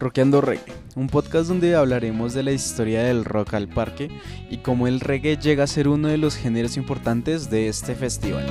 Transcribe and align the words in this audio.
Rockeando 0.00 0.40
Reggae, 0.40 0.72
un 0.96 1.08
podcast 1.08 1.48
donde 1.48 1.76
hablaremos 1.76 2.32
de 2.32 2.42
la 2.42 2.52
historia 2.52 3.02
del 3.02 3.22
rock 3.22 3.52
al 3.52 3.68
parque 3.68 4.08
y 4.48 4.56
cómo 4.56 4.88
el 4.88 4.98
reggae 4.98 5.36
llega 5.36 5.64
a 5.64 5.66
ser 5.66 5.88
uno 5.88 6.08
de 6.08 6.16
los 6.16 6.36
géneros 6.36 6.78
importantes 6.78 7.50
de 7.50 7.68
este 7.68 7.94
festival. 7.94 8.46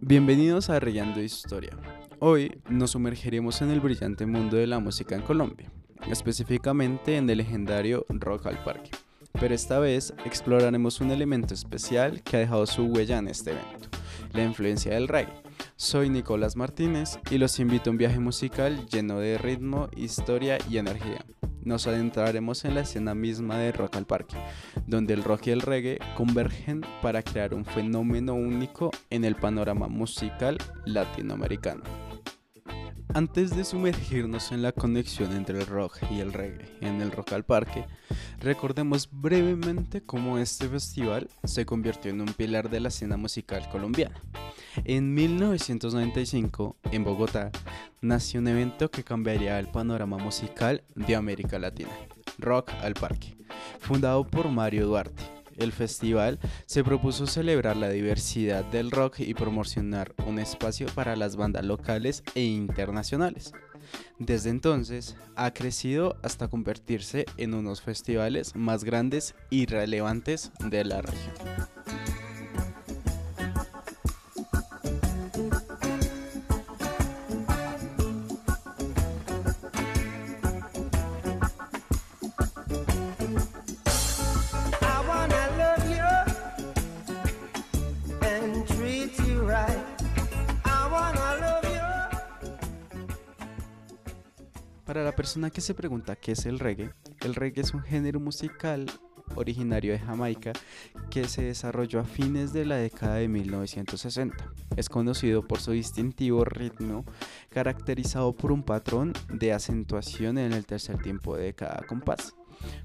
Bienvenidos 0.00 0.70
a 0.70 0.80
Reyando 0.80 1.20
Historia. 1.20 1.76
Hoy 2.20 2.62
nos 2.70 2.92
sumergiremos 2.92 3.60
en 3.60 3.70
el 3.70 3.80
brillante 3.80 4.24
mundo 4.24 4.56
de 4.56 4.66
la 4.66 4.78
música 4.78 5.14
en 5.14 5.20
Colombia, 5.20 5.70
específicamente 6.10 7.18
en 7.18 7.28
el 7.28 7.36
legendario 7.36 8.06
Rock 8.08 8.46
al 8.46 8.64
Parque 8.64 8.92
pero 9.38 9.54
esta 9.54 9.78
vez 9.78 10.14
exploraremos 10.24 11.00
un 11.00 11.10
elemento 11.10 11.54
especial 11.54 12.22
que 12.22 12.36
ha 12.36 12.40
dejado 12.40 12.66
su 12.66 12.84
huella 12.84 13.18
en 13.18 13.28
este 13.28 13.52
evento, 13.52 13.88
la 14.32 14.44
influencia 14.44 14.94
del 14.94 15.08
reggae. 15.08 15.42
Soy 15.76 16.10
Nicolás 16.10 16.56
Martínez 16.56 17.18
y 17.30 17.38
los 17.38 17.58
invito 17.58 17.90
a 17.90 17.92
un 17.92 17.98
viaje 17.98 18.18
musical 18.18 18.86
lleno 18.86 19.18
de 19.18 19.38
ritmo, 19.38 19.88
historia 19.96 20.58
y 20.70 20.78
energía. 20.78 21.24
Nos 21.62 21.86
adentraremos 21.86 22.64
en 22.64 22.74
la 22.74 22.82
escena 22.82 23.14
misma 23.14 23.58
de 23.58 23.72
Rock 23.72 23.96
al 23.96 24.06
Parque, 24.06 24.36
donde 24.86 25.14
el 25.14 25.24
rock 25.24 25.48
y 25.48 25.50
el 25.50 25.62
reggae 25.62 25.98
convergen 26.16 26.82
para 27.02 27.22
crear 27.22 27.54
un 27.54 27.64
fenómeno 27.64 28.34
único 28.34 28.90
en 29.10 29.24
el 29.24 29.34
panorama 29.34 29.88
musical 29.88 30.58
latinoamericano. 30.84 32.05
Antes 33.16 33.56
de 33.56 33.64
sumergirnos 33.64 34.52
en 34.52 34.60
la 34.60 34.72
conexión 34.72 35.32
entre 35.32 35.58
el 35.58 35.66
rock 35.66 36.00
y 36.10 36.20
el 36.20 36.34
reggae 36.34 36.70
en 36.82 37.00
el 37.00 37.10
Rock 37.10 37.32
al 37.32 37.46
Parque, 37.46 37.86
recordemos 38.40 39.08
brevemente 39.10 40.02
cómo 40.02 40.36
este 40.36 40.68
festival 40.68 41.30
se 41.44 41.64
convirtió 41.64 42.10
en 42.10 42.20
un 42.20 42.34
pilar 42.34 42.68
de 42.68 42.78
la 42.78 42.88
escena 42.88 43.16
musical 43.16 43.66
colombiana. 43.70 44.20
En 44.84 45.14
1995, 45.14 46.76
en 46.92 47.04
Bogotá, 47.04 47.52
nació 48.02 48.40
un 48.40 48.48
evento 48.48 48.90
que 48.90 49.02
cambiaría 49.02 49.58
el 49.58 49.68
panorama 49.68 50.18
musical 50.18 50.84
de 50.94 51.16
América 51.16 51.58
Latina, 51.58 51.92
Rock 52.36 52.70
al 52.82 52.92
Parque, 52.92 53.34
fundado 53.80 54.26
por 54.26 54.50
Mario 54.50 54.88
Duarte, 54.88 55.22
el 55.58 55.72
festival 55.72 56.38
se 56.66 56.84
propuso 56.84 57.26
celebrar 57.26 57.76
la 57.76 57.88
diversidad 57.88 58.64
del 58.64 58.90
rock 58.90 59.20
y 59.20 59.34
promocionar 59.34 60.14
un 60.26 60.38
espacio 60.38 60.86
para 60.94 61.16
las 61.16 61.36
bandas 61.36 61.64
locales 61.64 62.22
e 62.34 62.42
internacionales. 62.42 63.52
Desde 64.18 64.50
entonces 64.50 65.16
ha 65.36 65.52
crecido 65.52 66.16
hasta 66.22 66.48
convertirse 66.48 67.26
en 67.36 67.54
unos 67.54 67.82
festivales 67.82 68.54
más 68.56 68.84
grandes 68.84 69.34
y 69.50 69.66
relevantes 69.66 70.50
de 70.58 70.84
la 70.84 71.02
región. 71.02 71.75
Persona 95.26 95.50
que 95.50 95.60
se 95.60 95.74
pregunta 95.74 96.14
qué 96.14 96.32
es 96.32 96.46
el 96.46 96.60
reggae, 96.60 96.92
el 97.22 97.34
reggae 97.34 97.60
es 97.60 97.74
un 97.74 97.82
género 97.82 98.20
musical 98.20 98.86
originario 99.34 99.90
de 99.90 99.98
Jamaica 99.98 100.52
que 101.10 101.26
se 101.26 101.42
desarrolló 101.42 101.98
a 101.98 102.04
fines 102.04 102.52
de 102.52 102.64
la 102.64 102.76
década 102.76 103.16
de 103.16 103.26
1960. 103.26 104.52
Es 104.76 104.88
conocido 104.88 105.44
por 105.44 105.58
su 105.58 105.72
distintivo 105.72 106.44
ritmo 106.44 107.04
caracterizado 107.50 108.36
por 108.36 108.52
un 108.52 108.62
patrón 108.62 109.14
de 109.28 109.52
acentuación 109.52 110.38
en 110.38 110.52
el 110.52 110.64
tercer 110.64 111.02
tiempo 111.02 111.36
de 111.36 111.54
cada 111.54 111.84
compás, 111.88 112.36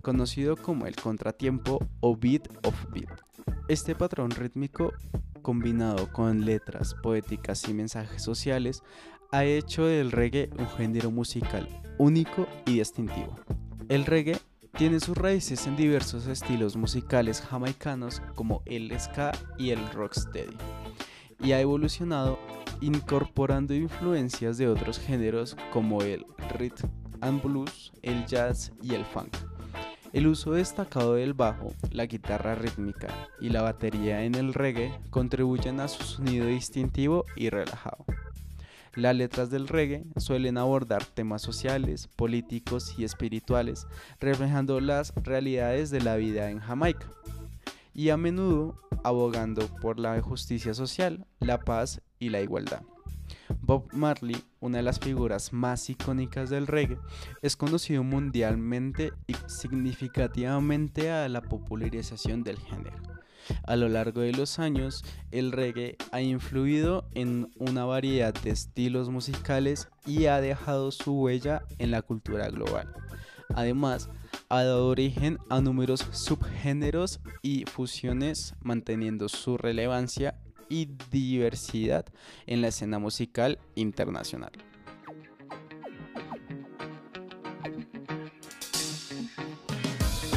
conocido 0.00 0.56
como 0.56 0.86
el 0.86 0.94
contratiempo 0.94 1.84
o 1.98 2.16
beat 2.16 2.48
of 2.64 2.76
beat. 2.92 3.10
Este 3.66 3.96
patrón 3.96 4.30
rítmico 4.30 4.92
combinado 5.48 6.12
con 6.12 6.44
letras 6.44 6.94
poéticas 7.02 7.66
y 7.70 7.72
mensajes 7.72 8.22
sociales 8.22 8.82
ha 9.32 9.44
hecho 9.44 9.86
del 9.86 10.12
reggae 10.12 10.50
un 10.58 10.68
género 10.68 11.10
musical 11.10 11.66
único 11.96 12.46
y 12.66 12.74
distintivo. 12.74 13.34
El 13.88 14.04
reggae 14.04 14.36
tiene 14.76 15.00
sus 15.00 15.16
raíces 15.16 15.66
en 15.66 15.74
diversos 15.74 16.26
estilos 16.26 16.76
musicales 16.76 17.40
jamaicanos 17.40 18.20
como 18.34 18.60
el 18.66 18.92
ska 19.00 19.32
y 19.56 19.70
el 19.70 19.90
rocksteady, 19.92 20.58
y 21.42 21.52
ha 21.52 21.62
evolucionado 21.62 22.38
incorporando 22.82 23.72
influencias 23.72 24.58
de 24.58 24.68
otros 24.68 24.98
géneros 24.98 25.56
como 25.72 26.02
el 26.02 26.26
rhythm 26.58 26.90
and 27.22 27.42
blues, 27.42 27.90
el 28.02 28.26
jazz 28.26 28.70
y 28.82 28.92
el 28.92 29.06
funk. 29.06 29.34
El 30.14 30.26
uso 30.26 30.52
destacado 30.52 31.14
del 31.14 31.34
bajo, 31.34 31.74
la 31.90 32.06
guitarra 32.06 32.54
rítmica 32.54 33.08
y 33.40 33.50
la 33.50 33.60
batería 33.60 34.24
en 34.24 34.34
el 34.36 34.54
reggae 34.54 34.98
contribuyen 35.10 35.80
a 35.80 35.88
su 35.88 36.02
sonido 36.02 36.46
distintivo 36.46 37.26
y 37.36 37.50
relajado. 37.50 38.06
Las 38.94 39.14
letras 39.14 39.50
del 39.50 39.68
reggae 39.68 40.06
suelen 40.16 40.56
abordar 40.56 41.04
temas 41.04 41.42
sociales, 41.42 42.08
políticos 42.16 42.94
y 42.96 43.04
espirituales, 43.04 43.86
reflejando 44.18 44.80
las 44.80 45.14
realidades 45.14 45.90
de 45.90 46.00
la 46.00 46.16
vida 46.16 46.50
en 46.50 46.60
Jamaica, 46.60 47.06
y 47.92 48.08
a 48.08 48.16
menudo 48.16 48.80
abogando 49.04 49.66
por 49.82 50.00
la 50.00 50.20
justicia 50.22 50.72
social, 50.72 51.26
la 51.38 51.60
paz 51.60 52.00
y 52.18 52.30
la 52.30 52.40
igualdad. 52.40 52.80
Bob 53.60 53.88
Marley, 53.92 54.36
una 54.60 54.78
de 54.78 54.82
las 54.82 55.00
figuras 55.00 55.52
más 55.52 55.88
icónicas 55.90 56.50
del 56.50 56.66
reggae, 56.66 56.98
es 57.42 57.56
conocido 57.56 58.02
mundialmente 58.02 59.12
y 59.26 59.34
significativamente 59.46 61.10
a 61.10 61.28
la 61.28 61.42
popularización 61.42 62.42
del 62.42 62.58
género. 62.58 62.96
A 63.64 63.76
lo 63.76 63.88
largo 63.88 64.20
de 64.20 64.32
los 64.32 64.58
años, 64.58 65.04
el 65.30 65.52
reggae 65.52 65.96
ha 66.12 66.20
influido 66.20 67.08
en 67.14 67.50
una 67.56 67.84
variedad 67.84 68.34
de 68.34 68.50
estilos 68.50 69.08
musicales 69.08 69.88
y 70.06 70.26
ha 70.26 70.40
dejado 70.40 70.90
su 70.90 71.14
huella 71.14 71.62
en 71.78 71.90
la 71.90 72.02
cultura 72.02 72.48
global. 72.48 72.92
Además, 73.54 74.10
ha 74.50 74.62
dado 74.62 74.88
origen 74.88 75.38
a 75.48 75.60
numerosos 75.60 76.18
subgéneros 76.18 77.20
y 77.42 77.64
fusiones, 77.64 78.54
manteniendo 78.60 79.28
su 79.28 79.56
relevancia 79.56 80.38
y 80.68 80.88
diversidad 81.10 82.06
en 82.46 82.60
la 82.60 82.68
escena 82.68 82.98
musical 82.98 83.58
internacional. 83.74 84.52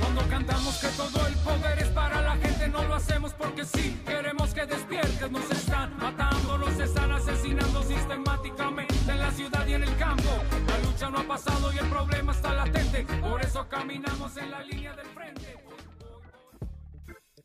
Cuando 0.00 0.28
cantamos 0.28 0.78
que 0.78 0.88
todo 0.88 1.26
el 1.26 1.34
poder 1.36 1.78
es 1.78 1.88
para 1.88 2.22
la 2.22 2.36
gente, 2.36 2.68
no 2.68 2.84
lo 2.84 2.94
hacemos 2.94 3.32
porque 3.34 3.64
sí, 3.64 3.96
queremos 4.06 4.54
que 4.54 4.66
despiertes, 4.66 5.30
nos 5.30 5.50
están 5.50 5.96
matando, 5.98 6.58
nos 6.58 6.78
están 6.78 7.12
asesinando 7.12 7.82
sistemáticamente 7.82 8.94
en 9.08 9.18
la 9.18 9.30
ciudad 9.30 9.66
y 9.66 9.74
en 9.74 9.84
el 9.84 9.96
campo. 9.96 10.30
La 10.68 10.78
lucha 10.78 11.10
no 11.10 11.18
ha 11.18 11.24
pasado 11.24 11.72
y 11.72 11.78
el 11.78 11.86
problema 11.88 12.32
está 12.32 12.54
latente, 12.54 13.06
por 13.20 13.40
eso 13.42 13.68
caminamos 13.68 14.36
en 14.36 14.50
la 14.50 14.62
línea 14.62 14.94
del 14.94 15.06
frente 15.06 15.61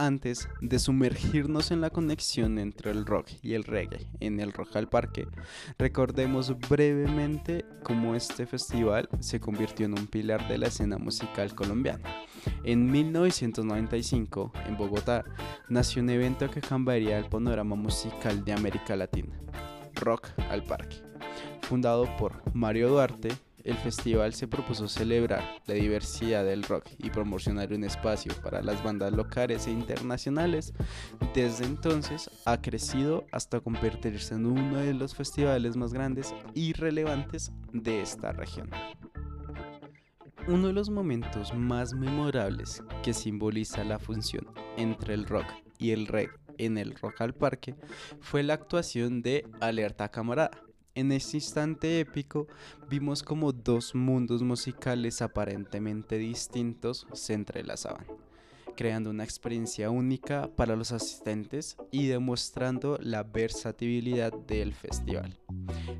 antes 0.00 0.48
de 0.62 0.78
sumergirnos 0.78 1.70
en 1.70 1.82
la 1.82 1.90
conexión 1.90 2.58
entre 2.58 2.90
el 2.90 3.04
rock 3.04 3.28
y 3.42 3.52
el 3.52 3.64
reggae 3.64 4.08
en 4.20 4.40
el 4.40 4.52
Rock 4.52 4.76
al 4.76 4.88
Parque, 4.88 5.26
recordemos 5.78 6.58
brevemente 6.68 7.66
cómo 7.82 8.14
este 8.14 8.46
festival 8.46 9.08
se 9.20 9.40
convirtió 9.40 9.84
en 9.86 9.98
un 9.98 10.06
pilar 10.06 10.48
de 10.48 10.56
la 10.56 10.68
escena 10.68 10.96
musical 10.96 11.54
colombiana. 11.54 12.24
En 12.64 12.90
1995, 12.90 14.52
en 14.66 14.76
Bogotá, 14.78 15.24
nació 15.68 16.02
un 16.02 16.10
evento 16.10 16.50
que 16.50 16.62
cambiaría 16.62 17.18
el 17.18 17.26
panorama 17.26 17.76
musical 17.76 18.42
de 18.42 18.54
América 18.54 18.96
Latina, 18.96 19.38
Rock 19.96 20.28
al 20.48 20.64
Parque, 20.64 20.96
fundado 21.60 22.08
por 22.16 22.42
Mario 22.54 22.88
Duarte, 22.88 23.30
el 23.64 23.76
festival 23.76 24.34
se 24.34 24.48
propuso 24.48 24.88
celebrar 24.88 25.42
la 25.66 25.74
diversidad 25.74 26.44
del 26.44 26.62
rock 26.62 26.86
y 26.98 27.10
promocionar 27.10 27.72
un 27.72 27.84
espacio 27.84 28.32
para 28.42 28.62
las 28.62 28.82
bandas 28.82 29.12
locales 29.12 29.66
e 29.66 29.70
internacionales. 29.70 30.72
Desde 31.34 31.64
entonces 31.64 32.30
ha 32.44 32.60
crecido 32.60 33.24
hasta 33.32 33.60
convertirse 33.60 34.34
en 34.34 34.46
uno 34.46 34.78
de 34.78 34.94
los 34.94 35.14
festivales 35.14 35.76
más 35.76 35.92
grandes 35.92 36.34
y 36.54 36.72
relevantes 36.72 37.52
de 37.72 38.02
esta 38.02 38.32
región. 38.32 38.70
Uno 40.48 40.68
de 40.68 40.72
los 40.72 40.90
momentos 40.90 41.54
más 41.54 41.92
memorables 41.92 42.82
que 43.02 43.12
simboliza 43.12 43.84
la 43.84 43.98
función 43.98 44.46
entre 44.76 45.14
el 45.14 45.26
rock 45.26 45.46
y 45.78 45.90
el 45.90 46.06
reggae 46.06 46.40
en 46.58 46.78
el 46.78 46.94
Rock 46.94 47.20
al 47.22 47.34
Parque 47.34 47.74
fue 48.20 48.42
la 48.42 48.54
actuación 48.54 49.22
de 49.22 49.46
Alerta 49.60 50.10
Camarada 50.10 50.50
en 50.94 51.12
este 51.12 51.36
instante 51.36 52.00
épico 52.00 52.48
vimos 52.88 53.22
como 53.22 53.52
dos 53.52 53.94
mundos 53.94 54.42
musicales 54.42 55.22
aparentemente 55.22 56.18
distintos 56.18 57.06
se 57.12 57.34
entrelazaban, 57.34 58.06
creando 58.76 59.10
una 59.10 59.24
experiencia 59.24 59.90
única 59.90 60.50
para 60.56 60.76
los 60.76 60.92
asistentes 60.92 61.76
y 61.90 62.06
demostrando 62.06 62.98
la 63.00 63.22
versatilidad 63.22 64.32
del 64.32 64.74
festival. 64.74 65.38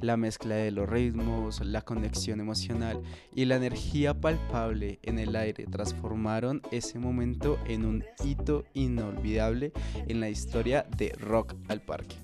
La 0.00 0.18
mezcla 0.18 0.56
de 0.56 0.70
los 0.70 0.88
ritmos, 0.88 1.64
la 1.64 1.82
conexión 1.82 2.40
emocional 2.40 3.00
y 3.34 3.46
la 3.46 3.56
energía 3.56 4.20
palpable 4.20 4.98
en 5.02 5.18
el 5.18 5.34
aire 5.34 5.64
transformaron 5.66 6.60
ese 6.70 6.98
momento 6.98 7.58
en 7.66 7.86
un 7.86 8.04
hito 8.22 8.64
inolvidable 8.74 9.72
en 10.06 10.20
la 10.20 10.28
historia 10.28 10.86
de 10.96 11.10
Rock 11.18 11.54
al 11.68 11.80
Parque. 11.80 12.16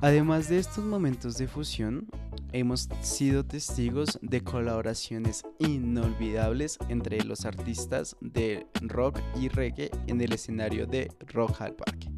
Además 0.00 0.48
de 0.48 0.60
estos 0.60 0.84
momentos 0.84 1.36
de 1.38 1.48
fusión, 1.48 2.06
hemos 2.52 2.88
sido 3.02 3.44
testigos 3.44 4.18
de 4.22 4.42
colaboraciones 4.42 5.44
inolvidables 5.58 6.78
entre 6.88 7.24
los 7.24 7.44
artistas 7.44 8.16
de 8.20 8.68
rock 8.80 9.18
y 9.40 9.48
reggae 9.48 9.90
en 10.06 10.20
el 10.20 10.32
escenario 10.32 10.86
de 10.86 11.10
Rock 11.26 11.62
al 11.62 11.74
Parque. 11.74 12.08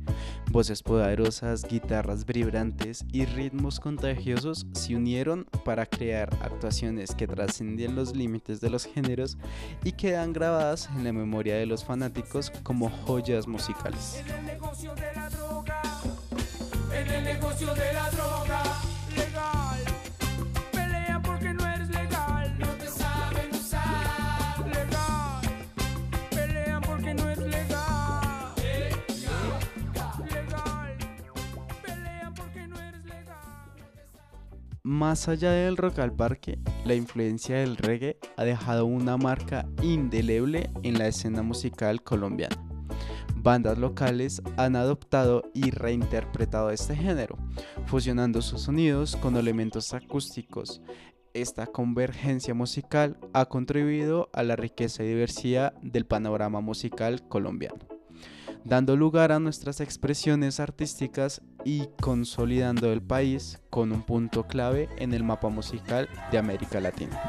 Voces 0.50 0.82
poderosas, 0.82 1.62
guitarras 1.62 2.26
vibrantes 2.26 3.06
y 3.12 3.24
ritmos 3.24 3.80
contagiosos 3.80 4.66
se 4.72 4.96
unieron 4.96 5.46
para 5.64 5.86
crear 5.86 6.28
actuaciones 6.42 7.14
que 7.14 7.28
trascendían 7.28 7.94
los 7.94 8.14
límites 8.14 8.60
de 8.60 8.68
los 8.68 8.84
géneros 8.84 9.38
y 9.84 9.92
quedan 9.92 10.34
grabadas 10.34 10.90
en 10.96 11.04
la 11.04 11.12
memoria 11.14 11.56
de 11.56 11.66
los 11.66 11.84
fanáticos 11.84 12.50
como 12.62 12.90
joyas 12.90 13.46
musicales 13.46 14.22
Más 34.82 35.28
allá 35.28 35.52
del 35.52 35.76
rock 35.76 35.98
al 35.98 36.12
parque, 36.12 36.58
la 36.84 36.94
influencia 36.94 37.58
del 37.58 37.76
reggae 37.76 38.18
ha 38.36 38.44
dejado 38.44 38.86
una 38.86 39.16
marca 39.16 39.66
indeleble 39.82 40.70
en 40.82 40.98
la 40.98 41.06
escena 41.06 41.42
musical 41.42 42.02
colombiana 42.02 42.56
bandas 43.42 43.78
locales 43.78 44.42
han 44.56 44.76
adoptado 44.76 45.42
y 45.54 45.70
reinterpretado 45.70 46.70
este 46.70 46.94
género, 46.94 47.36
fusionando 47.86 48.42
sus 48.42 48.62
sonidos 48.62 49.16
con 49.16 49.36
elementos 49.36 49.94
acústicos. 49.94 50.82
Esta 51.32 51.66
convergencia 51.66 52.54
musical 52.54 53.16
ha 53.32 53.46
contribuido 53.46 54.28
a 54.32 54.42
la 54.42 54.56
riqueza 54.56 55.04
y 55.04 55.08
diversidad 55.08 55.74
del 55.80 56.04
panorama 56.04 56.60
musical 56.60 57.26
colombiano, 57.28 57.78
dando 58.64 58.96
lugar 58.96 59.32
a 59.32 59.40
nuestras 59.40 59.80
expresiones 59.80 60.60
artísticas 60.60 61.42
y 61.64 61.88
consolidando 62.00 62.92
el 62.92 63.02
país 63.02 63.60
con 63.70 63.92
un 63.92 64.02
punto 64.02 64.46
clave 64.46 64.88
en 64.98 65.14
el 65.14 65.24
mapa 65.24 65.48
musical 65.48 66.08
de 66.30 66.38
América 66.38 66.80
Latina. 66.80 67.20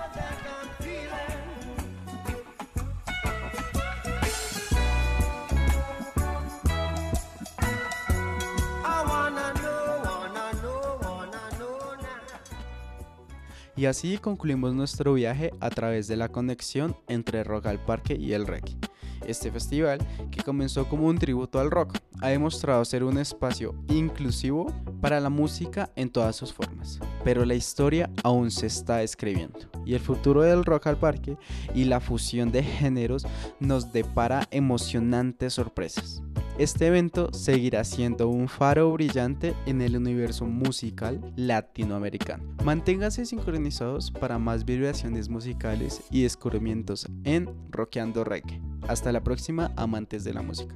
Y 13.81 13.87
así 13.87 14.19
concluimos 14.19 14.75
nuestro 14.75 15.15
viaje 15.15 15.53
a 15.59 15.71
través 15.71 16.07
de 16.07 16.15
la 16.15 16.29
conexión 16.29 16.95
entre 17.07 17.43
Rock 17.43 17.65
al 17.65 17.83
Parque 17.83 18.15
y 18.15 18.33
el 18.33 18.45
reggae. 18.45 18.77
Este 19.25 19.51
festival, 19.51 19.99
que 20.31 20.43
comenzó 20.43 20.87
como 20.87 21.07
un 21.07 21.17
tributo 21.17 21.59
al 21.59 21.71
rock, 21.71 21.97
ha 22.21 22.29
demostrado 22.29 22.83
ser 22.85 23.03
un 23.03 23.17
espacio 23.17 23.75
inclusivo 23.89 24.73
para 25.01 25.19
la 25.19 25.29
música 25.29 25.91
en 25.95 26.09
todas 26.09 26.35
sus 26.35 26.53
formas. 26.53 26.99
Pero 27.23 27.45
la 27.45 27.55
historia 27.55 28.09
aún 28.23 28.51
se 28.51 28.67
está 28.67 29.03
escribiendo 29.03 29.59
y 29.85 29.93
el 29.93 29.99
futuro 29.99 30.41
del 30.41 30.63
rock 30.63 30.87
al 30.87 30.97
parque 30.97 31.37
y 31.73 31.85
la 31.85 31.99
fusión 31.99 32.51
de 32.51 32.63
géneros 32.63 33.25
nos 33.59 33.91
depara 33.91 34.47
emocionantes 34.51 35.53
sorpresas. 35.53 36.21
Este 36.57 36.87
evento 36.87 37.33
seguirá 37.33 37.83
siendo 37.83 38.27
un 38.27 38.47
faro 38.47 38.91
brillante 38.91 39.55
en 39.65 39.81
el 39.81 39.97
universo 39.97 40.45
musical 40.45 41.19
latinoamericano. 41.35 42.43
Manténganse 42.63 43.25
sincronizados 43.25 44.11
para 44.11 44.37
más 44.37 44.65
vibraciones 44.65 45.29
musicales 45.29 46.03
y 46.11 46.23
descubrimientos 46.23 47.07
en 47.23 47.49
Rockeando 47.71 48.23
Reggae. 48.23 48.70
Hasta 48.87 49.11
la 49.11 49.23
próxima, 49.23 49.71
amantes 49.75 50.23
de 50.23 50.33
la 50.33 50.41
música. 50.41 50.75